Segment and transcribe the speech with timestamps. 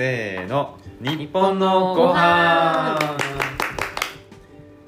[0.00, 0.78] せーの。
[1.02, 2.98] 日本のご飯。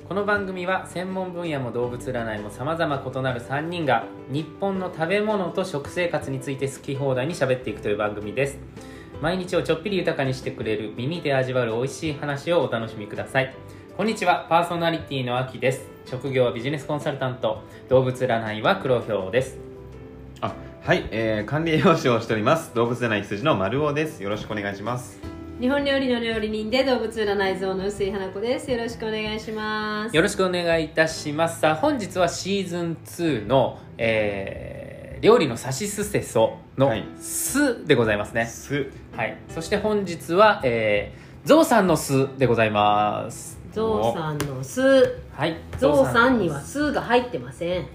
[0.09, 8.59] この番組は専門分野も動物占いも様々異なる3人が日本の食べ物と食生活について好き放題に喋っていくという番組です。
[9.21, 13.55] 毎日をちょっぴり豊かにしてくれる耳で味わう美味しい話をお楽しみください。
[13.95, 14.47] こんにちは。
[14.49, 15.91] パーソナリティのあきです。
[16.07, 17.61] 職業はビジネスコンサルタント。
[17.91, 19.72] 動物占いは黒ひょうです。
[20.85, 22.75] はい、えー、管理栄養士をしております。
[22.75, 24.21] 動物占い羊の丸尾です。
[24.21, 25.21] よろしくお願いします。
[25.61, 28.69] 日本料理の料理人で動物占い像の薄井花子です。
[28.69, 30.17] よろしくお願いします。
[30.17, 31.61] よろしくお願いいたします。
[31.61, 38.47] さあ本日はシーズン2の、えー、料理のさしすせそのはい「す」でございますね。
[38.47, 38.89] す。
[39.17, 43.57] はい、そして本日は、えー、ゾウさんの巣でございます。
[43.71, 44.83] ゾウさんの巣
[45.33, 47.87] はい、ゾウさんにはの巣巣が入ってません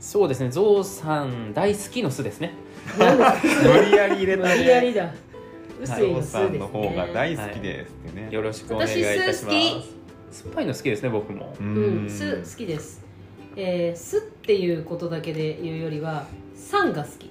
[0.00, 2.52] そうですね、ゾウさん大好きの巣ですね。
[2.96, 3.04] 無
[3.84, 5.12] 理やり入れた無理やりだ。
[5.80, 6.10] 薄い。
[6.10, 9.34] おの巣ですさんの方がね大好きですってね、よろしくお願いいたします。
[9.34, 9.98] 私巣好き。
[10.30, 11.56] 酸っぱいの好きですね、僕も。
[11.60, 13.04] ううん巣好きです。
[13.56, 17.30] えー、巣っていうことだけで言うよりは酸が好き。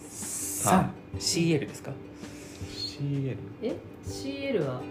[0.00, 1.92] 酸 CL ですか
[2.70, 4.82] ？CL え？CL は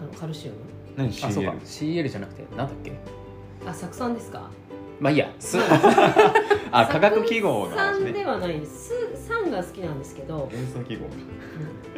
[0.00, 0.56] あのカルシウム？
[0.96, 2.92] 何 CL、CL じゃなくて、なんだっけ？
[3.66, 4.50] あ酢酸ですか？
[5.00, 5.58] まあいいや、 酢。
[6.70, 8.24] あ化学記号のでね。
[8.24, 8.88] はないです。
[9.14, 10.48] 酢酸が好きなんですけど。
[10.52, 11.10] 元素記号か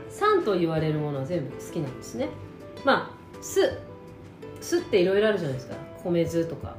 [0.09, 2.29] 酸と言われるものは全部好きなんですね。
[2.85, 3.79] まあ酢
[4.61, 5.77] 酢っていろいろあるじゃないですか。
[6.05, 6.77] 米酢とか、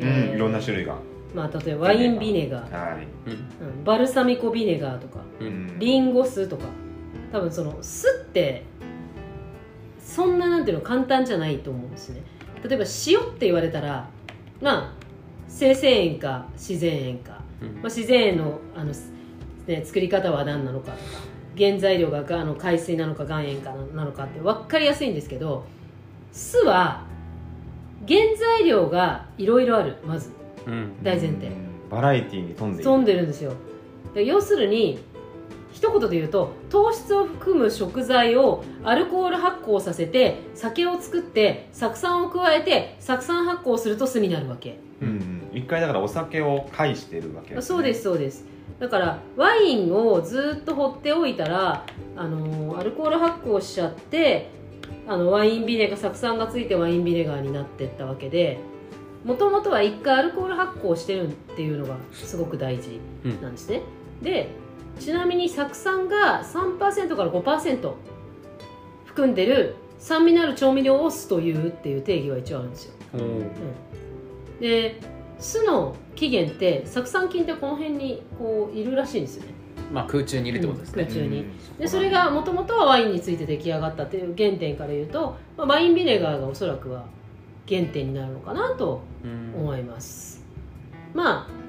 [0.00, 0.96] うん、いろんな種類が。
[1.34, 3.06] まあ、例えばワインビネガー、はい。
[3.84, 5.20] バルサミコビネガーとか。
[5.40, 5.66] ううん。
[5.66, 6.64] んリンゴ酢とか。
[7.32, 8.64] 多分その酢って
[9.98, 12.22] そんななんていうの簡単じゃないと思うんですね。
[12.62, 14.08] 例えば塩って言われたら
[14.60, 15.01] まあ
[15.52, 17.40] 生成塩か自然塩か。
[17.60, 17.68] うん。
[17.74, 18.92] まあ、自然塩のあの、
[19.66, 21.02] ね、作り方は何なのかとか
[21.56, 25.64] 原材料があの海水なのか岩塩かなのかって分かりやすいんですけど
[26.32, 27.04] 酢は
[28.08, 29.96] 原材料がいろいろある。
[30.04, 30.30] まず
[30.66, 31.02] うん。
[31.02, 31.48] 大前提。
[31.48, 32.90] うんバラエティーに富んでいる。
[32.90, 33.52] 飛んでるんですよ。
[34.14, 34.98] で要するに
[35.72, 44.78] 一言で言うと糖質を含む食材をアルコール発酵させて酒を作って酢酸を加えて酢酸発酵すると酢になるわけ。
[45.02, 48.44] うんうん一回だからお酒を介してるわけです、ね、そうですそうです。
[48.78, 51.84] だからワインをずっと放っておいたら
[52.16, 54.50] あのアルコール発酵しちゃって
[55.06, 58.58] あのワインビネガー酢酸がついてワインビネガーになってったわけで
[59.24, 62.98] もともとは一回アルコール発酵してるっていうのがすごく大事
[63.40, 63.82] なんですね、
[64.20, 64.48] で
[64.98, 67.94] ちなみに酢酸が3%から5%
[69.04, 72.94] 含んでる酸味のある調味料を酢というっていう定義は一応あるんですよ。
[73.14, 73.46] おー
[74.60, 75.00] で
[75.42, 79.50] 酢の起源って酢酸菌ってこの辺にこういるらしいんですよね
[79.92, 81.02] まあ空中にいるってことですね。
[81.02, 81.44] 空中に
[81.78, 87.04] でそれがもともとはワインについて出来上がったっていう原点から言うと、まあ、ワインビネガーがおそらくは
[87.68, 90.44] 原点になるのかなと思います、
[91.14, 91.62] まあ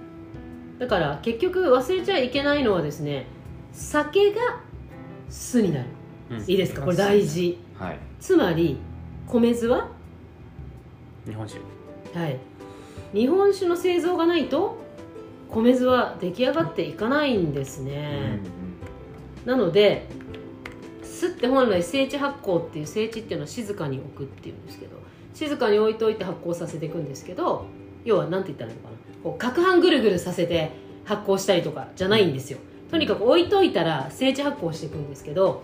[0.79, 3.27] だから結局忘れちゃいけないのはですね
[3.71, 4.59] 酒が
[5.29, 5.89] 酢になる
[6.31, 8.77] うんいいですかこれ大事はいつまり
[9.27, 9.89] 米酢は
[11.25, 11.61] 日本酒。
[12.13, 12.37] はい、
[13.13, 14.77] 日本酒の製造がないと
[15.49, 18.39] 米酢は出来上がっていかないんですね、
[19.45, 20.07] なので
[21.03, 24.97] 酢って本来静置発酵っていう静置っていうのは静かに置くっていうんですけど
[25.33, 27.65] 静かに置いといて発酵させていくんですけど
[28.03, 28.95] 要は何て言ったらいいのかな。
[29.23, 30.71] こう攪拌ぐるぐるさせて
[31.05, 32.59] 発酵したりとかじゃないんですよ。
[32.91, 35.63] とにかく置いといたら静置発酵していくんですけど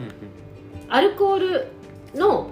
[0.88, 1.68] アルコール
[2.16, 2.50] の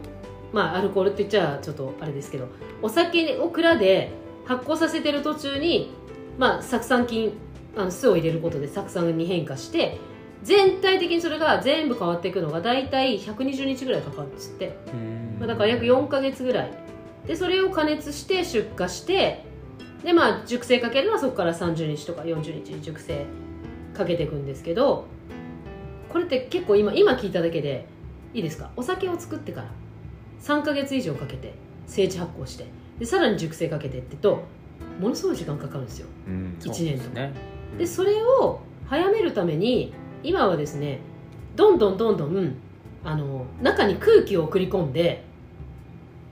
[0.53, 2.47] まあアルコールって言っちゃちょっとあれですけど
[2.81, 4.11] お酒を蔵で
[4.47, 5.91] 発酵させてる途中に
[6.37, 7.33] まあ酢酸菌
[7.75, 9.99] あの酢を入れることで酢酸に変化して
[10.43, 15.37] 全体的にそれが全部変わっていくのが大体120日ぐらいかかるんですって、うん。
[15.39, 16.71] まあ、だから約4か月ぐらい。
[17.25, 19.43] でそれを加熱して出荷して
[20.03, 23.25] でまあ熟成かけるのはそこから30日とか40日に熟成
[23.93, 25.05] かけていくんですけど
[26.07, 27.85] これって結構今今聞いただけで
[28.33, 28.69] いいですか？
[28.77, 29.67] お酒を作ってから
[30.41, 31.53] 3か月以上かけて
[31.87, 32.65] 静置発酵して
[32.99, 34.43] でさらに熟成かけてってと
[34.99, 36.07] ものすごい時間かかるんですよ。
[36.27, 36.55] うん。
[36.59, 37.33] そう一年ですね。
[37.77, 40.99] でそれを早めるために今はですね
[41.55, 42.55] どんどんどんどん
[43.03, 45.23] あの中に空気を送り込んで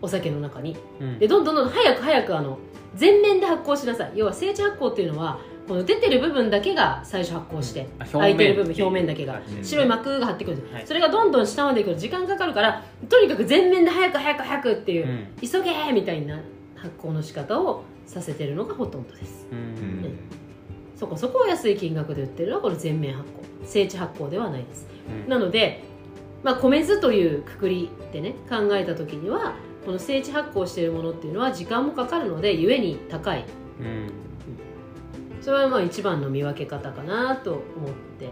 [0.02, 0.76] お酒の中に。
[1.00, 1.20] うん。
[1.20, 2.58] でどんどんどんどん早く早くあの
[2.96, 4.12] 全面で発酵しなさい。
[4.16, 9.42] 要は静置発酵っていうのはこの出てる部分だけが最初発酵して、あ空いてる部分表面だけが。
[9.58, 9.64] うん。
[9.64, 10.88] 白い膜が張ってくるんです、はい。
[10.88, 15.28] それがどんどん下まで行くと時間かかるからとにかく全面で早く早く早くっていうう、ん。
[15.42, 16.40] 急げーみたいな
[16.86, 19.48] 発酵の仕方をさせてるのがほとんどです。
[19.52, 19.62] ううん。
[19.62, 20.20] ん
[20.96, 24.88] そこそこ安い金額で売ってるのはこれ全面発酵静置発酵ではないです。
[25.10, 25.30] うん。
[25.30, 25.84] なので
[26.44, 33.46] まあ、米酢というくくりでね考えた時にはこの精地発酵しているものっていうのは時間もかかるのでゆえに高い。
[33.80, 34.12] うん。
[35.42, 38.26] それはまあ一番の見分け方かなと思って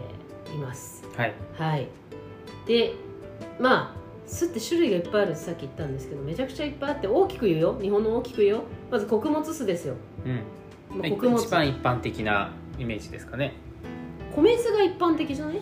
[0.54, 1.04] います。
[1.16, 1.34] はい。
[1.58, 1.88] はい。
[2.66, 2.94] で
[3.58, 7.78] まあ酢って種類がいっぱいあるってさっき言ったんですけどめちゃくちゃいっぱいあって大きく言うよ。
[7.80, 8.64] 日本の大きく言うよ。
[8.90, 9.94] まず穀物酢ですよ、
[10.24, 10.98] うん。
[10.98, 11.38] まあ、穀物。
[11.42, 13.52] 一番一般的なイメージですかね。
[14.34, 15.60] 米酢が一般的じゃない？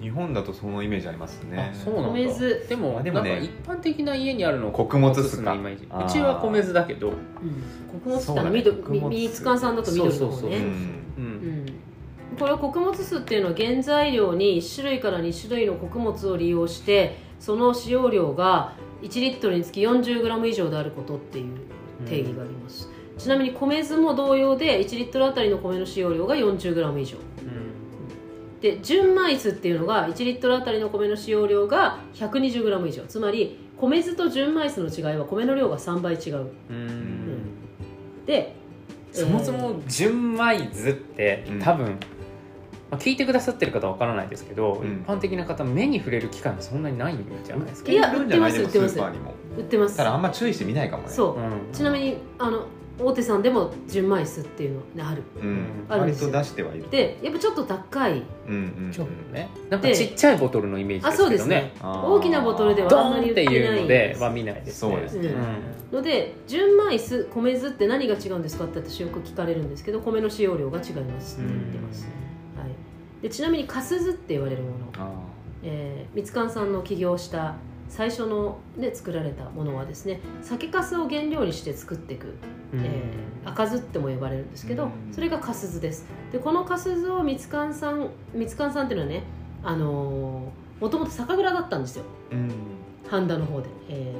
[0.00, 1.70] 日本だとそのイメージありますね。
[1.72, 2.10] あそうなんだ。
[2.12, 2.66] 米酢。
[2.68, 3.30] でもあでもね。
[3.30, 5.86] なんか一般的な家にあるの穀物酢かのイメージ。
[5.86, 7.08] うちは米酢だけど。
[7.08, 7.16] うん。
[8.00, 8.50] 穀物酢ってあのそうだね。
[8.58, 10.50] 緑穀物酢みつかんさんだと緑のそうそうそう。
[10.50, 10.64] 方ねうん。
[10.64, 11.64] ううん。
[11.64, 11.66] ん
[12.38, 18.72] これは穀物酢っていうのは原材料に1種類から2種類の穀物を利用してその使用量が
[19.02, 21.58] 1リットルにつき 40g 以上であることっていう
[22.06, 22.88] 定義があります、
[23.18, 27.16] ちなみに米酢も同様で1リットルあたりの米の使用量が 40g 以上。
[27.18, 28.60] うん。
[28.60, 33.02] で純米酢っていうのが1リットルあたりの米の使用量が 120g 以上。
[33.04, 36.50] つまり米酢と純米酢の違いは米の量が3倍違う。
[36.70, 37.44] うん。
[38.26, 38.56] で
[39.12, 41.60] そもそも純米酢ってうん。
[41.60, 41.98] 多分、
[42.90, 45.02] まあ、聞いてくださってる方は分からないですけど、うん。
[45.02, 48.72] 一般的な方目に触れる機会もそんなにないんじゃないですか、いや売ってるんじゃない売ってます。
[48.72, 49.96] でもスーパーにも売ってます。
[49.96, 51.08] ただあんま注意して見ないかもね。
[51.08, 51.36] そう。
[51.38, 51.72] うん。
[51.72, 52.66] ちなみにあの
[52.98, 55.22] 大手さんでも純米酢っていうのがある。
[55.42, 55.66] うん。
[55.88, 56.30] あるんですよ。
[56.30, 56.88] 割と出してはいる。
[56.90, 58.22] でやっぱちょっと高い。
[58.48, 59.48] うんうんちょっとね。
[59.68, 61.72] なんかちっちゃいボトルのイメージですあそうけどね。
[61.74, 64.92] ですね大きなボトルではドあんまり売ってないーンっていうのでは見ないですね。
[64.92, 65.28] そうですね。
[65.92, 65.96] うん。
[65.96, 72.12] ので純米酢米酢って何が違うんですかって私よく聞かれるんですけど米の使用量が違いますって言ってます、はい、
[73.26, 74.76] でちなみにかす酢って言われるもの。
[74.98, 75.10] あ
[75.64, 77.56] えー、みつかんさんの起業した
[77.88, 82.36] 最初ので作られたものはですね酒粕を原料にして作っていく、
[82.72, 82.84] うん。
[82.84, 84.90] えー赤酢っても呼ばれるんですけどうん。
[85.12, 86.06] それがかす酢です。
[86.30, 89.24] でこのかす酢をみつかんさんみつかんさんっていうのはね
[89.64, 92.04] あのーもともと酒蔵だったんですよ。
[92.30, 92.52] ーうん。
[93.08, 94.14] 半田の方で、え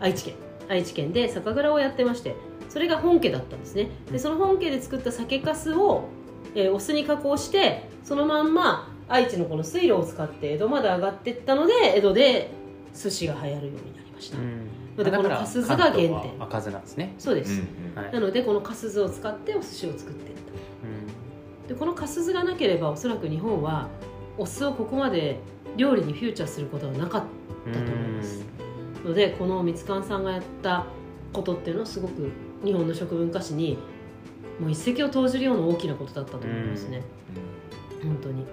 [0.00, 0.34] ー愛知県。
[0.68, 2.36] 愛知県で酒蔵をやってまして
[2.68, 3.88] それが本家だったんですね。
[4.12, 6.08] でその本家で作った酒粕を、
[6.54, 12.50] えーお酢に加工してそのまんま愛知のこの水路を使って江戸まで上がっていったので江戸で
[12.94, 14.68] 寿司が流行るようになりました、うん。
[14.96, 16.32] のでだからこの粕酢が原点。
[16.40, 17.60] 赤酢なんですね、そうです、
[17.96, 18.12] うんはい。
[18.12, 20.44] なのでこの粕酢を使ってお寿司を作っていった
[21.68, 23.88] でこの粕酢がなければおそらく日本は
[24.36, 25.38] お酢をここまで
[25.76, 27.22] 料理にフューチャーすることはなかっ
[27.72, 28.44] たと思います。
[29.04, 30.86] のでこのみつかんさんがやった
[31.32, 32.30] ことっていうのはすごく
[32.64, 33.78] 日本の食文化史に
[34.60, 37.02] もう一石を投じるような大きなことだったと思いますね、
[38.02, 38.44] 本当に。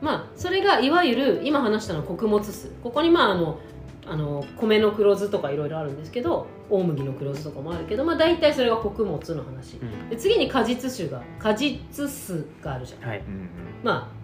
[0.00, 3.58] まあそれがいわゆる今話したのは穀物酢ここにまああの
[4.06, 9.76] あの米の黒酢とかいろいろあるんですけど大麦の黒酢とかもあるけどまあ大体それが穀物の話。
[9.76, 10.08] うん。
[10.08, 13.18] で次に果実酒が果実酢があるじゃんはい。
[13.18, 13.48] うんうん
[13.82, 14.18] まあ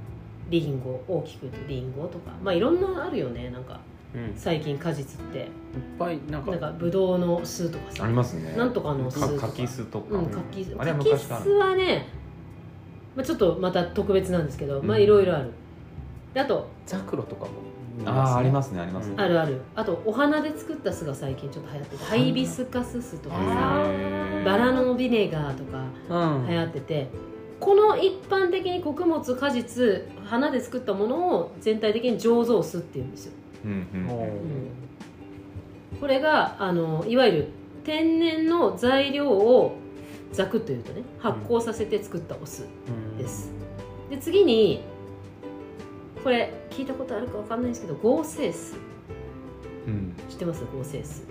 [0.50, 2.30] リンゴ大きく言うとリンゴとか。
[2.42, 3.80] まあいろんなあるよねなんか
[4.36, 5.48] 最近果実って。
[5.98, 6.50] ぱいなんか。
[6.50, 8.04] なんかブドウの酢とかさ。
[8.04, 8.54] ありますね。
[8.56, 10.16] なんとかの酢とかか柿酢とか。
[10.16, 10.74] うん柿酢。
[10.78, 11.40] あれは柿昔から。
[11.40, 12.06] 酢はね、
[13.16, 15.50] まあ、ちょっとまた特別なんですけど、まあうんいろいろある。
[16.32, 17.50] であとザクロとかも。
[18.04, 19.14] ああありまますねありますね。
[19.14, 19.20] うん。
[19.20, 19.60] あるある。
[19.74, 24.44] あとお花で作った酢が最近ちょっと流行っててハイビスカス酢とかあさー。
[24.44, 26.46] バラのビネガーとかすうん。
[26.48, 27.08] 流行ってて
[27.60, 33.32] この一般的に穀物果実花で作ったものを全体的に醸造酢っていうんですよ、
[36.00, 37.48] これがあのいわゆる
[37.84, 39.76] 天然の材料を
[40.32, 42.66] ざくっと言うとね発酵させて作ったお酢う
[43.14, 43.18] ん。
[43.18, 43.52] です、
[44.10, 44.82] で次に
[46.22, 48.76] これ聞いたことあるかわかんないんですけど合成酢。
[49.86, 50.14] うん。
[50.28, 50.64] 知ってます？
[50.64, 51.22] 合成酢。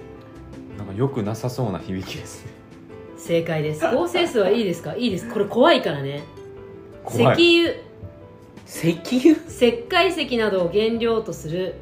[0.78, 2.52] なんかよくなさそうな響きですね。
[3.18, 3.86] 正解です。
[3.90, 4.96] 合成酢はいいですか？
[4.96, 5.30] いいです。
[5.30, 6.24] これ怖いからね。
[7.10, 7.38] 石油。
[8.66, 9.36] 石油？
[9.50, 11.76] 石灰石などを原料とする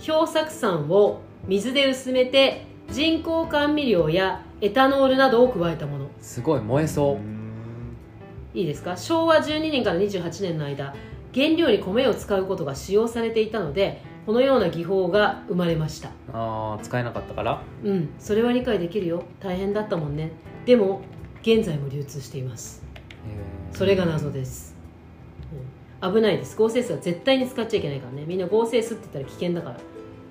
[0.00, 6.08] 漂白酸を水で薄めて人工甘味料やエタノールなどを加えたもの。
[6.20, 8.58] すごい燃えそう。
[8.58, 8.96] いいですか？
[8.96, 10.94] 昭和12年から28年の間
[11.34, 16.08] 原料に米を使うことが使用されていたのでこのような技法が生まれました。
[16.32, 17.62] ああ使えなかったから？
[17.84, 18.08] うん。
[18.18, 19.24] それは理解できるよ。
[19.40, 20.32] 大変だったもんね。
[20.64, 21.02] でも
[21.42, 22.82] 現在も流通しています。
[23.72, 24.77] それが謎です、うん、
[26.00, 26.56] 危ないです。
[26.56, 28.24] 合成酢は絶対に使っちゃいけないからね。
[28.26, 29.76] みんな合成酢って言ったら危険だから。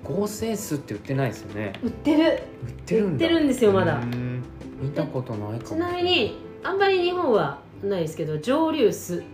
[0.04, 1.72] 合成酢って売ってないですよね。
[1.82, 2.24] 売ってる。
[2.24, 3.96] 売ってる売ってるんですよまだ。
[3.96, 4.44] うん。
[4.80, 9.24] 見たことないかちもなみにあんまり日本はないですけど蒸留酢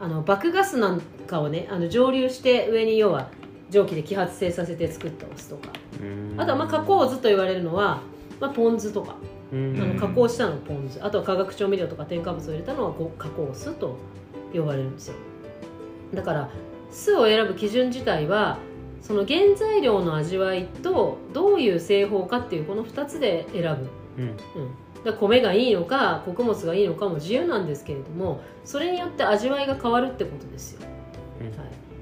[0.00, 3.30] あの爆ガスなんかをねあの蒸留して上に要は
[3.70, 5.70] 蒸気で揮発性させて作ったお酢とか。
[6.00, 6.34] うん。
[6.36, 8.00] あとはまあ加工酢と言われるのは、
[8.40, 9.16] まあ、ポン酢とか。
[9.52, 9.80] うん。
[9.80, 11.02] あの加工したのポン酢。
[11.02, 13.96] あとは化学調味料とか添加物を入れたのはご加工酢と
[14.52, 15.14] 呼ばれるんですよ
[16.14, 16.50] だから
[16.90, 18.58] 酢を選ぶ基準自体は
[19.02, 23.62] その原材料の味わいとどういう製法かっていうこの2つで選
[24.16, 24.28] ぶ、うん。
[24.28, 24.36] うん、
[25.04, 30.80] だ米がいいのか穀物がいいのかも自由なんですけれどもそれによって味わいが変わるってことですよ、
[31.40, 31.46] うん。
[31.48, 31.56] はい、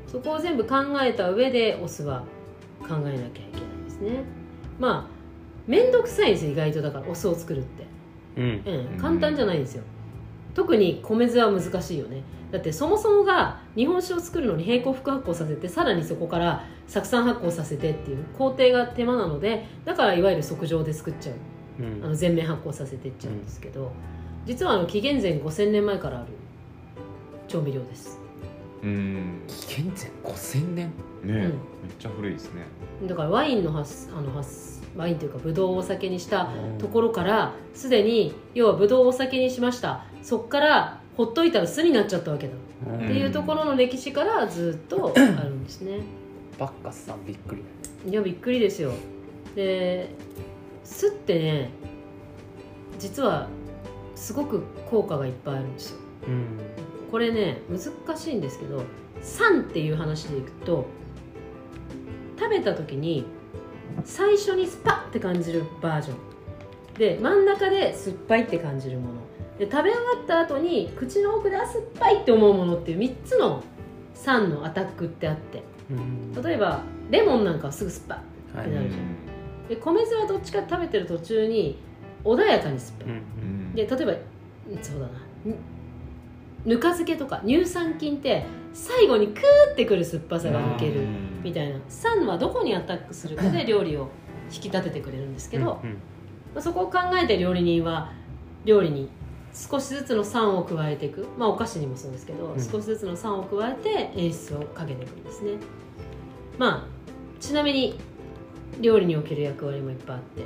[0.07, 2.23] そこを全部考えた上でお酢は
[2.81, 4.25] 考えなきゃいけないですね。
[4.79, 5.17] まあ
[5.67, 6.83] 面倒くさいんですよ意外と。
[6.83, 7.87] だからお酢を作るって。
[8.37, 8.63] うん。
[8.93, 9.83] うん、簡単じゃないんですよ
[10.57, 12.23] 特に米酢は難しいよね。
[12.51, 21.35] だってそもそもが日本酒を作るのに並行副発酵させてさらにそこから酢酸発酵させてっていう工程が手間なのでだからいわゆる即上で作っちゃう。
[21.81, 22.03] うん。
[22.03, 23.93] あの全面発酵させていっちゃうんですけど、
[24.47, 26.29] 実はあの紀元前5000年前からある
[27.49, 28.19] 調味料です。
[28.83, 29.43] うん。
[29.47, 29.93] 紀元
[30.25, 30.87] 前5000年？
[30.87, 30.93] ね
[31.25, 31.35] え、うん。
[31.35, 31.51] めっ
[31.99, 32.63] ちゃ古いですね。
[33.07, 36.79] だからワインの発あの発ワインというかブドウをお酒にしたうん。
[36.79, 42.55] ところからすでに要はブドウをお酒にしましたそっからほっといたら酢になっちゃったわけだ。
[42.89, 42.97] うん。
[42.97, 46.01] っていうところの歴史からずっとあるんですね。
[46.59, 47.63] バッカスさんびっくり。
[48.11, 48.91] いやびっくりですよ。
[49.55, 50.09] で
[50.83, 51.71] 酢ってね
[52.99, 53.47] 実は
[54.17, 55.99] すごく効果がいっぱいあるんですよ。
[56.27, 56.59] うん。
[57.09, 58.83] これね難しいんですけど
[59.23, 60.87] 酸っていう話でいくと
[62.37, 63.27] 食べた時に
[64.03, 66.17] 最初にスパッって感じるバージョン。
[66.99, 69.26] で真ん中で酸っぱいって感じるもの
[69.59, 73.63] で食べ終わった後に口の奥であ酸っぱいって思うものっていう3つの
[74.15, 75.63] 酸のアタックってあって。
[75.91, 76.43] うん。
[76.43, 78.07] 例えばレモンなんかはすぐ酸っ
[78.55, 79.69] ぱいはいなるじゃん。
[79.69, 81.79] で米酢はどっちか食べてる途中に
[82.25, 83.15] 穏やかに酸っぱい、うん。
[83.15, 83.19] う
[83.73, 83.75] ん。
[83.75, 85.13] で例えばうんそうだな。
[85.45, 85.57] ぬ
[86.65, 88.45] ぬか漬けとか乳酸菌って
[88.75, 91.43] 最後にクーってくる酸っぱさが抜けるうん。
[91.43, 91.79] みたいな。
[91.89, 94.11] 酸はどこにアタックするかで料理を
[94.53, 95.91] 引き立ててくれるんですけど、うん。
[95.91, 95.97] ま
[96.57, 98.13] あそこを考えて料理人は
[98.65, 99.09] 料理に
[99.57, 101.27] 少しずつの酸を加えていく。
[101.39, 102.61] まあお菓子にもそうですけど、うん。
[102.63, 105.53] 少しずつの酸を加えて演出をかけていくんですね。
[106.59, 107.99] まあちなみに
[108.81, 110.43] 料理における役割もいっぱいあって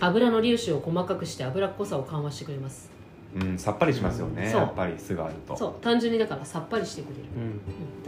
[0.00, 2.90] 油の粒子を細かくして油っこさを緩和してくれます。
[3.36, 4.60] うん、さっぱりしますよねそう。
[4.62, 5.54] やっぱり酢があると。
[5.54, 5.74] そう。
[5.82, 7.42] 単純にだからさっぱりしてくれる、うん。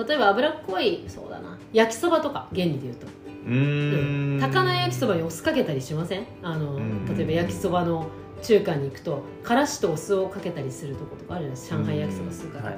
[0.00, 0.06] うん。
[0.08, 1.58] 例えば油っこいそうだな。
[1.74, 3.06] 焼きそばとか原理で言うと。
[3.46, 4.40] うーん。
[4.40, 6.26] 高菜焼きそばにお酢かけたりしません？
[6.42, 7.16] あのうん。
[7.16, 8.06] 例えば焼きそばの
[8.42, 12.60] 中華に行くとからしとお酢をかけたりするとことかあるんです上海焼きそば酢か。
[12.60, 12.68] け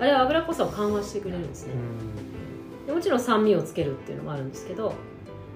[0.00, 1.72] あれは油っこさを緩和してくれるんですね、
[2.86, 4.94] でもちろん酸味をつけるっていうのもあるんですけど、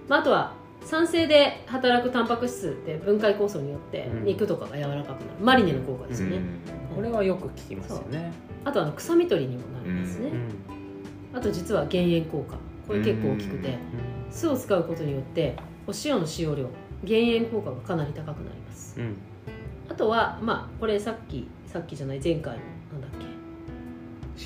[0.09, 4.25] まあ、あとは酸性で働くタンパク質って分解酵素によってうん。
[4.25, 5.45] 肉とかが柔らかくなる。
[5.45, 6.97] マリネの効果ですよね、うん。
[6.97, 8.33] これはよく聞きますよね。
[8.65, 11.39] あとあの臭み取りにもなるんですね、うん。
[11.39, 12.57] あと実は減塩効果。
[12.89, 13.79] これ結構大きくて、
[14.31, 15.55] 酢を使うことによって
[15.87, 16.67] お塩の使用量
[17.05, 18.99] 減塩効果がかなり高くなります。
[18.99, 19.17] うん
[19.91, 22.61] あとはまあこれさっきさっきじゃない前回の
[22.93, 23.11] なんだっ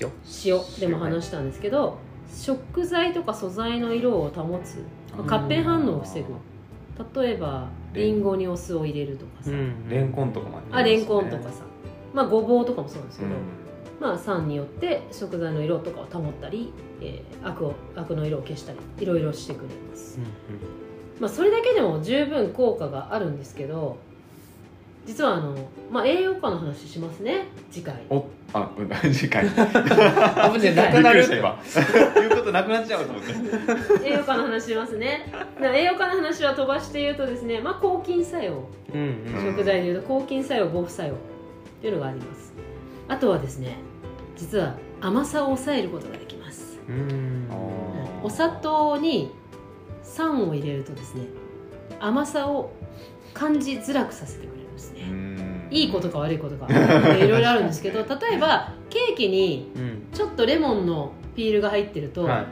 [0.00, 0.08] 塩け？
[0.44, 0.80] 塩。
[0.80, 1.98] でも話したんですけど
[2.34, 4.82] 食材とか素材の色を保つ。
[5.16, 7.20] まあ活変反応を防ぐ。
[7.20, 9.50] 例えばリンゴにお酢を入れるとかさ、
[9.88, 11.64] レンコンとかもあレンコンとかさ。
[12.12, 13.38] まあごぼうとかもそうなんですけど、うん。
[14.00, 20.18] まあ酸によって食材の色とかを保ったり、えー、アクをアクの色を消したりいろいろしてくれます。
[21.20, 23.98] まあ、それだけでも十分効果があるんですけど
[25.06, 25.54] 実はあの、
[25.90, 27.46] まあ、栄養価の話しますね。
[27.70, 27.94] 次回。
[28.08, 29.44] おあうん 次回。
[29.44, 31.25] びっあぶねなくなる。
[31.25, 31.61] 今。
[32.14, 34.08] 言うことなくなっちゃうと思って。
[34.08, 35.30] 栄養価の話しますね。
[35.61, 38.68] 栄養価の話は飛ばして言うとですね、まあ、抗菌作用。
[38.94, 39.54] うんうん。
[39.56, 41.14] 食材でいうと抗菌作用防腐作用
[41.82, 42.54] というのがあります。
[43.08, 43.76] あとはですね
[44.37, 46.78] 実は甘さを抑えることができます。
[48.23, 49.32] お砂糖に
[50.02, 51.26] 酸を入れるとですね
[52.00, 52.73] 甘さを
[53.34, 54.63] 感じづらくさせてくれる。
[54.63, 55.09] んですね。
[55.11, 55.69] うん。
[55.71, 56.67] いいことか悪いことか。
[57.17, 60.03] いろいろあるんですけど 例えばケーキにうん。
[60.12, 62.47] ちょっとレモンのピールが入ってると、はい。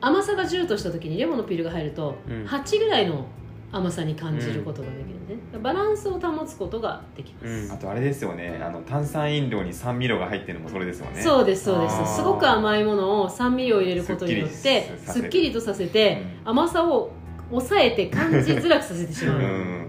[0.00, 2.44] 甘さが10とした時にレモンのピールが入ると、うん。
[2.44, 3.26] 8ぐらいの
[3.70, 7.72] 甘さに感じることができるんで、ねバランスを保つことができます、うん。
[7.72, 8.60] あとあれですよね。
[8.62, 11.20] あの炭酸飲料に酸味料が入ってるのもそれですよね。
[11.20, 12.16] そうですそうです。
[12.16, 17.10] すごく甘いものを酸味料を入れることによってすっきりとさせて、甘さを
[17.50, 19.86] 抑えて感じづらくさせてしまう、うんうん。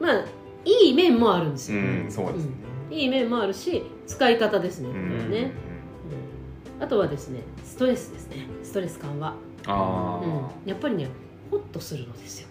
[0.00, 0.24] まあ
[0.70, 2.50] いい面もあるんですうよ、んそうですね。
[2.90, 2.96] うん。
[2.96, 5.30] いい面もあるし使い方ですね、うん。
[5.30, 5.52] ね、
[6.78, 6.82] うん。
[6.82, 8.46] あとはですねストレスですね。
[8.62, 9.34] ストレス緩和、
[9.66, 11.08] あうん、やっぱりね
[11.50, 12.48] ホッとするのですよ。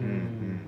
[0.00, 0.60] ーうんうん。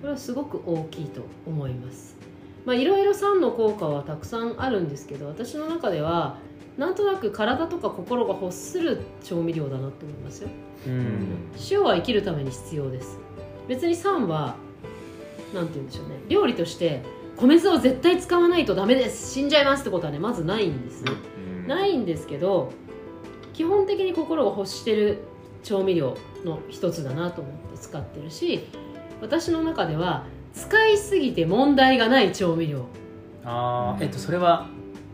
[0.00, 2.16] これはすごく大きいと思います。
[2.64, 6.38] まあいろいろ酸の効果はたくさんあるんですけど私の中では
[6.76, 10.48] なんとなく体とか心が欲する調味料だなって思いますよ。
[10.86, 11.26] うん。
[11.70, 13.18] 塩は生きるために必要です。
[13.68, 14.56] 別に酸は
[15.54, 16.16] なんて言うんでしょうね。
[16.28, 17.02] 料理として
[17.36, 19.34] 米酢を絶対使わないとダメです。
[19.34, 21.12] 死んじゃいますってことはねまずないんですね、
[21.62, 21.66] うん。
[21.68, 22.72] ないんですけど
[23.52, 25.18] 基本的に心が欲してる
[25.62, 28.66] 調味料の一つだなと思って使ってるし
[29.20, 30.24] 私の中では
[30.54, 32.86] 使いすぎて問題がない調味料。
[33.44, 34.68] あーえっとそれは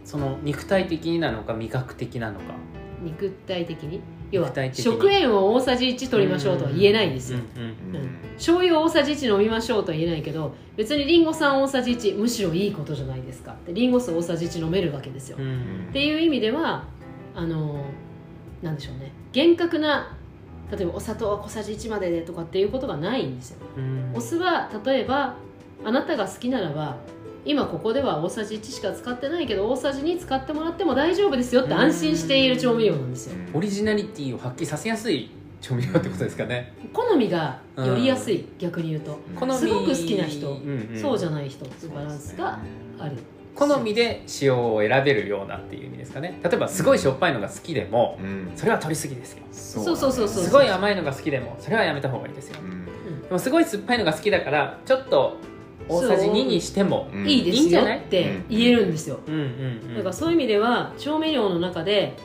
[0.04, 2.54] その肉体的になのか味覚的なのか。
[3.02, 4.00] 肉体的に？
[4.32, 8.10] 要は食塩を大さじ1取りましょうとは言えないんですよ、うんうんうん。
[8.36, 13.54] 醤油を大さじ1飲みましょうとは言えないけど別にリンゴ酸大さじ1むしろいいことじゃないですか。
[13.66, 15.86] でリンゴ酢大さじ1飲めるわけですよ、うんうん。
[15.90, 16.84] っていう意味では
[17.34, 17.84] あの
[18.62, 19.12] なんでしょうね。
[19.32, 20.16] 厳格な
[20.70, 23.58] 例えばお砂糖は小さじ1まででとかっていうことがないんですよ。
[23.76, 24.12] うん。
[24.14, 25.36] お酢は例えば
[25.84, 26.96] あなたが好きならば
[27.44, 33.34] 今ここでは大さじ1しか使ってないけど大さじ2使ってもらっても大丈夫ですよって安心している調味料なんですよ。
[33.52, 35.30] オリジナリティを発揮させやすい
[35.60, 36.72] 調味料ってことですかね。
[36.92, 39.18] 好みがよりやすい、逆に言うと。
[39.34, 41.00] 好みすごく好きな人うんうん。
[41.00, 42.60] そうじゃない人っていうバランスが
[42.98, 43.16] ある。
[43.54, 46.40] 好みで塩を選べるようなっていう意味ですかね。
[46.42, 48.52] 例えばすごいしょっぱいのが好きでもうん。
[48.54, 49.42] それは取りすぎですよ。
[49.50, 49.84] そう。
[49.84, 52.56] そうそうそうすごい甘いのが好きでもそれはやめた方がいいですよ。
[52.62, 53.22] うん。
[53.22, 55.36] でもすごい酸っぱいのが好きだからちょっと
[55.88, 57.16] 大さじ2にしてもう。
[57.18, 59.20] んいいですよって言えるんですよ。
[59.26, 62.16] うんだからそういう意味では調味料の中で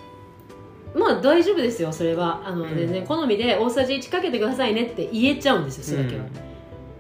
[0.96, 2.42] まあ大丈夫ですよそれは。
[2.46, 2.78] あの、うん。
[2.78, 6.32] 全然好みで大さじ1かけてくださいねって言えちゃうんですよそれだけは、うん。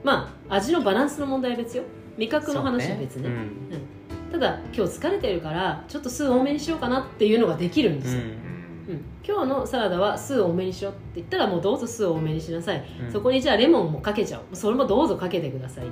[0.03, 1.83] まあ味のバランスの問題は別よ。
[2.17, 3.23] 味覚の話は別ね。
[3.23, 4.31] そううん。
[4.31, 8.27] ただ今日疲れてるからちょっと酢多めにしようかなっていうのができるんですよ、うん。
[8.27, 9.05] うん。
[9.25, 13.11] 今日のサラダは酢多めにしようって言ったらもうどうぞ酢多めにしなさい、うん。
[13.11, 14.55] そこにじゃあレモンもかけちゃおう。
[14.55, 15.85] それもどうぞかけてください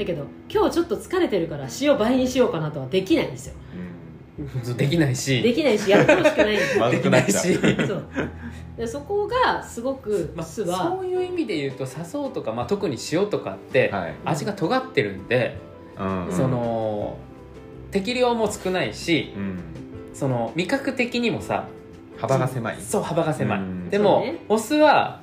[0.00, 3.54] だけど今日ちょっと疲れてるから塩倍にしようかなとはできないんですよ。
[4.76, 5.42] できないし。
[5.42, 6.80] できないしやってほしくないんですよ。
[6.84, 7.88] まずくなっちゃうできないし。
[7.88, 8.04] そう。
[8.78, 14.14] でそこがすごくまあ、酢は、そういう意味で言うと砂糖とか、まあ、特に塩とかってはい。
[14.24, 15.58] 味が尖ってるんで、
[15.98, 16.28] うん。
[16.32, 17.18] その
[17.90, 19.58] 適量も少ないしうん。
[20.14, 21.66] その味覚的にもさ
[22.16, 22.80] 幅が狭い。
[22.80, 23.90] そう幅が狭い、うん。
[23.90, 24.38] でも、そうね。
[24.48, 25.19] お酢は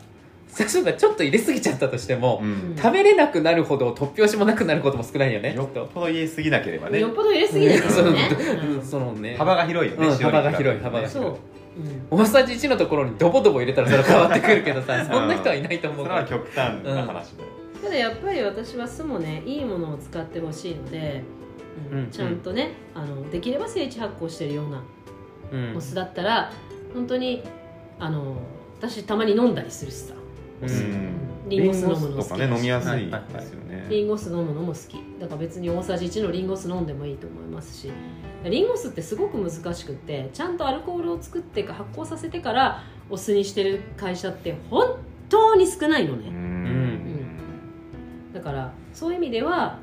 [0.60, 2.76] 例えばちょっと入れすぎちゃったとしても、うん。
[2.76, 7.00] 食べれなくなるほど突拍子もなくなることも少ないよねよっぽど言えすぎなければね。
[7.00, 8.30] よっぽど入れすぎないですよね、
[8.78, 8.86] うん。
[8.86, 9.36] そのね。
[9.38, 11.40] 幅が広いよねうん塩に比べて幅が広い幅がそう、広い。
[11.80, 12.16] う。
[12.16, 12.20] ん。
[12.22, 17.50] 大さじ1のところにドボドボ入れたらそれは変わってくるけどさそんな人はいないと思そうれはから極端な話だよ
[17.84, 21.24] ただやっぱり私は酢もねいいものを使ってほしいので、
[21.92, 22.10] うんうん。
[22.10, 24.82] ちゃんとねあのできれば精地発酵してるような
[25.52, 25.78] うん。
[25.78, 26.52] お酢だったら
[26.94, 27.44] 本当に
[28.00, 28.38] あの
[28.80, 30.14] 私たまに飲んだりするしさ
[31.48, 33.34] リンゴ酢飲むの好きとかね飲みやすいはいはいはい。
[33.34, 34.98] ですよねリンゴ酢飲むのも好き。
[35.20, 37.92] だから別に大さじ1のリンゴ酢飲んでもいいと思いますし。
[38.44, 47.38] リンゴ酢ってすごく難しくってちゃんとアルコールを作ってか発酵させてからお酢にしてる会社って本当に少ないのね、うん。
[48.34, 49.80] だからそういう意味では、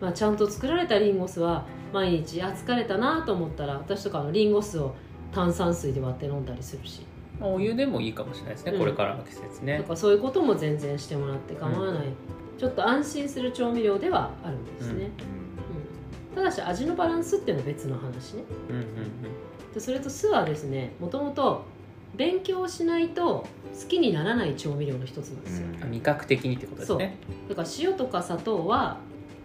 [0.00, 4.94] まあ、ちゃんと作られたリンゴ酢は毎日あ疲れたなと思ったら私とかのリンゴ酢を
[5.32, 7.06] 炭酸水で割って飲んだりするし
[7.40, 8.78] まあお湯でもいいかもしれないですね、うん。
[8.78, 12.04] これからの季節だねからそういうことも全然してもらって構わない、
[12.58, 15.10] ちょっと安心する調味料ではあるんですね、
[16.32, 16.36] うん。
[16.36, 18.44] ただし味のバランスっていうのは別の話ね。
[18.70, 18.84] うんうん
[19.74, 21.64] でそれと酢はですねもともと
[22.14, 23.44] 勉強しないと
[23.74, 25.90] 好きにならない調味料の一つなんですよ、うん。
[25.90, 27.16] 味覚的にってことですね。
[27.48, 28.98] だから塩とか砂糖は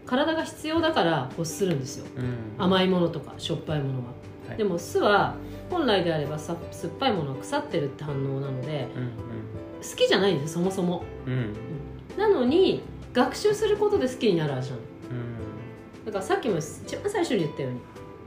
[0.06, 2.06] 体が必要だから欲するんですよ。
[2.15, 2.63] うん。
[2.63, 4.06] 甘いものとかしょっぱいものは、
[4.49, 4.57] はい。
[4.57, 5.35] でも酢は
[5.69, 9.09] 本来であればさ酸っぱいものは腐ってるって反応なのでうん
[9.81, 11.03] 好きじゃないんですよそもそも。
[11.25, 11.53] うんうん。
[12.17, 12.81] なのに
[13.13, 14.81] 学習することで好きになる味なの。
[16.01, 16.05] うん。
[16.05, 17.79] だからさっきも一番最初に言ったように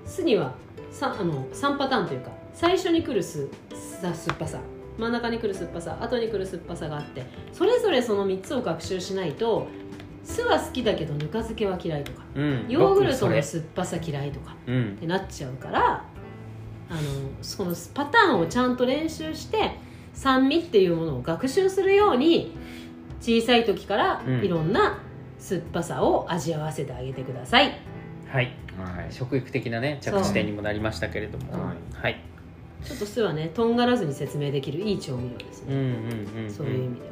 [0.07, 0.55] 酢には
[0.93, 3.49] 3, あの3パターンというか最初に来る酢
[4.01, 4.61] さ酸っぱさ
[4.99, 9.67] 真ん中に来る酸っぱさ後に来る酸っぱさがあってそれぞれその3つを学習しないと
[10.23, 12.67] 酢は好きだけどぬか漬けは嫌いとかうん。
[12.69, 14.57] ヨーグルトの酸っぱさ嫌いとかっ
[14.99, 16.05] てなっちゃうから
[16.93, 17.01] あの
[17.41, 19.79] そのパターンをちゃんと練習して
[20.13, 22.55] 酸味っていうものを学習するように
[23.21, 24.45] 小さい時からうん。
[24.45, 24.99] いろんな
[25.39, 27.79] 酸っぱさを味わわせてあげてください、
[28.29, 28.53] はい。
[28.77, 29.13] はい。
[29.13, 31.53] 食育的なね着地点にもなりましたけれども。
[31.53, 31.63] そう。
[32.03, 32.21] はい。
[32.85, 36.51] ちょっと酢はねとんがらずに説明できるいい調味料ですね、うんうんうんうん。
[36.53, 37.12] そういう意味では。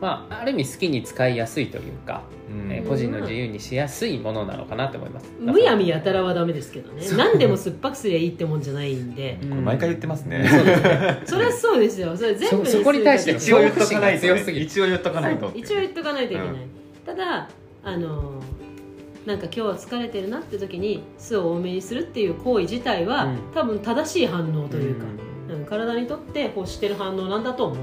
[0.00, 2.72] まあある意味好きに使いやすいというかうん。
[2.72, 5.30] えー個人の自由にしやすいものなのかなと思います。
[5.40, 7.02] むやみやたらはダメですけどね。
[7.16, 9.38] 何でも酸っぱくすりゃいいってもんじゃないんで。
[9.42, 9.48] うん。
[9.50, 10.46] これ毎回言ってますね。
[10.48, 11.22] そうですね。
[11.24, 12.16] それはそうですよ。
[12.16, 14.66] それ全部そそこに対しての一応言っとかないと強すぎる。
[14.66, 16.56] 一応言っとかないと一応言っとかないといけない、うん。
[17.06, 17.48] ただ
[17.84, 18.42] あの
[19.26, 23.38] なんか今日は疲れてるなって時に酢を多めにするっていう行為自体は、うん。
[23.54, 25.06] 多分正しい反応というか、
[25.54, 27.78] うんうん体にとって欲してる反応なんだと思う。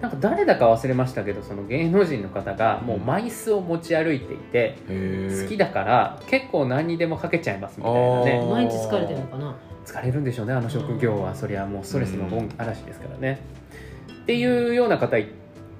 [0.00, 8.46] なんか誰だか忘れましたけどその芸能人の方がもうマイスを持ち歩いていて好きだだから結構何にでもかけちゃいますみたいなね。
[8.50, 9.56] 毎日疲れてるのかな。
[9.86, 11.30] 疲れるんでしょうねあの職業は。
[11.30, 11.36] うん。
[11.36, 13.40] そりゃもうストレスの嵐ですからね。
[14.12, 15.28] っていうような方い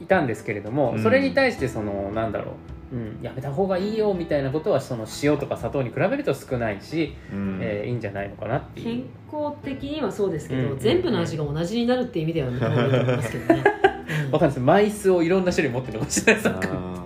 [0.00, 1.02] いたんですけれども、うん。
[1.02, 2.54] それに対してそのなんだろう、
[2.92, 7.58] うん、やめた方がいいよみたいなことはその塩とか砂糖に比べると少ないし、うん。
[7.60, 8.86] えーいいんじゃないのかなっていう。
[8.86, 13.64] 健康的にはそうですけど、うん全部の味が同じになるっていう意味ではやめた方がいいと思いますけどね、
[14.26, 14.30] うん。
[14.32, 14.60] わかんないです。
[14.60, 16.42] 枚数をいろんな種類持ってるのかもしれない。
[16.42, 16.50] で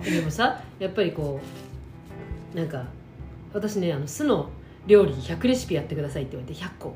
[0.05, 1.39] すでもさやっぱりこ
[2.53, 2.85] うなんか
[3.53, 4.49] 私ねあの酢の
[4.87, 6.95] 料理100レシピやってくださいって言われて100個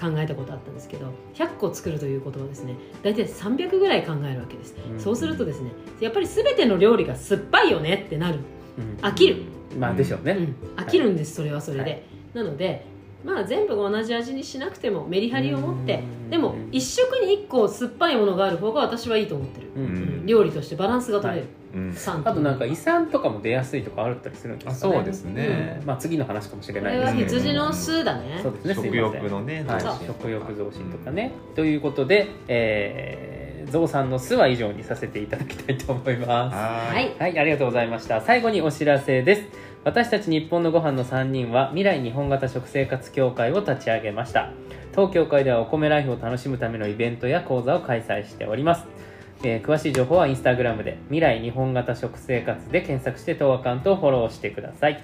[0.00, 5.00] 考えたことあったんですけど100個作るということはですね大体300ぐらい考えるわけです、うん。
[5.00, 8.38] そうするとですねやっぱり全ての料理が酸っぱいよねってなる。
[8.78, 9.04] うん。
[9.04, 9.42] 飽きる、
[9.78, 10.56] まあでしょうね、うん。
[10.76, 12.02] 飽きるんですそれはそれで、はい。
[12.34, 12.86] なので
[13.24, 16.30] まあ全部が同じ味にしなくてもメリハリを持ってうん。
[16.30, 19.84] でも一食に1個酸っぱいものがある方が私はいいと思ってる、うん。
[19.84, 21.92] うん料理としてバランスが取れる、うん。
[21.92, 24.94] 酸あとなんか胃酸とかも出やすいとかあったりするんですかね。
[24.94, 25.82] あそうですね。
[25.84, 28.40] まあ次の話かもしれないですけど羊の巣だね。
[28.42, 29.80] そうですね食欲のねはい。
[29.80, 36.54] 食欲増進とかね、ということで、えー、ゾウさんの巣は以上にさせていただきたいと思います。
[36.94, 37.14] はい。
[37.18, 38.20] はいありがとうございました。
[38.20, 39.42] 最後にお知らせです
[39.84, 44.52] 私たち日本のご飯の3人は未来日本型食生活協会を立ち上げました。
[44.92, 48.86] 当協会ではお米ライフを楽しむためのイベントや講座を開催しております。
[49.42, 55.02] えー詳しい情報はインスタグラムで未来日本型食生活で検索して当アカウントをフォローしてください。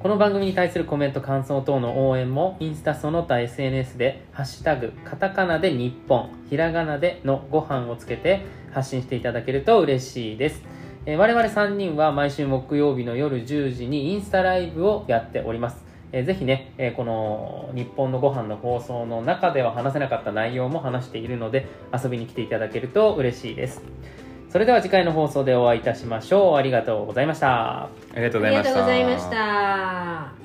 [0.00, 10.79] この番組に対するコメント感想等の応援もインスタその他 SNS で「ハッシュタグカタカナで日本」ひらがなでのご飯をつけて発信していただけると嬉しいです。
[11.06, 15.84] えー我々3人は毎週木曜日の夜10時にインスタライブをやっております。
[16.12, 23.82] えーぜひね、えーこの日本のご飯の放送の中では話せなかった内容も話しているので遊びに来ていただけると嬉しいです。
[24.50, 26.56] それでは次回の放送でお会いいたしましょう。
[26.56, 27.84] ありがとうございました。
[27.84, 28.74] ありがとうごありざいました。
[28.74, 29.30] がとうございまし
[30.34, 30.39] た